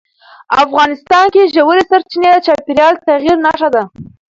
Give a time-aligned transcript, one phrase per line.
[0.63, 3.83] افغانستان کې ژورې سرچینې د چاپېریال د تغیر نښه ده.